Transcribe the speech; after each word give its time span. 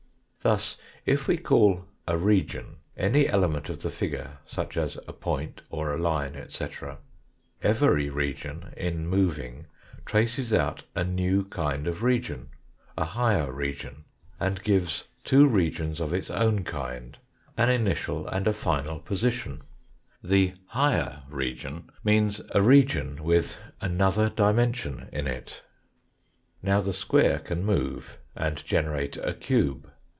Thus, 0.43 0.75
if 1.05 1.27
we 1.27 1.37
call" 1.37 1.85
a 2.07 2.17
region" 2.17 2.77
any 3.07 3.29
element 3.29 3.69
of 3.69 3.83
the 3.83 3.91
figure, 3.91 4.39
such 4.43 4.75
as 4.75 4.95
a 5.07 5.13
point, 5.13 5.61
or 5.69 5.93
a 5.93 5.99
line, 5.99 6.33
etc., 6.35 6.97
every 7.61 8.09
"region" 8.09 8.73
in 8.75 9.05
moving 9.05 9.67
traces 10.03 10.51
out 10.51 10.81
a 10.95 11.03
new 11.03 11.45
kind 11.45 11.85
of 11.85 12.01
region," 12.01 12.49
a 12.97 13.05
higher 13.05 13.51
region," 13.51 14.03
and 14.39 14.63
gives 14.63 15.03
two 15.23 15.45
regions 15.45 15.99
pf 15.99 16.11
its, 16.11 16.31
own 16.31 16.63
kind, 16.63 17.19
an 17.55 17.69
initial 17.69 18.27
a.nd 18.29 18.47
a 18.47 18.53
final 18.53 18.99
THE 18.99 19.15
SIMPLEST 19.15 19.41
FOUR 19.43 19.61
DIMENSIONAL 20.23 20.23
SOLID 20.23 20.55
171 20.71 20.71
position. 20.71 20.71
The" 20.73 20.75
higher 20.79 21.23
region" 21.29 21.91
means 22.03 22.41
a 22.49 22.63
region 22.63 23.23
with 23.23 23.59
another 23.79 24.27
dimension 24.31 25.07
in 25.13 25.27
it. 25.27 25.61
Now 26.63 26.81
the 26.81 26.93
square 26.93 27.37
can 27.37 27.63
move 27.63 28.17
and 28.35 28.65
generate 28.65 29.17
a 29.17 29.35
cube. 29.35 29.87